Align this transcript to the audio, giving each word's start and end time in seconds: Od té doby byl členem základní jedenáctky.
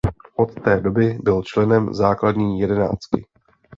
Od 0.35 0.53
té 0.61 0.81
doby 0.81 1.19
byl 1.23 1.41
členem 1.43 1.93
základní 1.93 2.59
jedenáctky. 2.59 3.25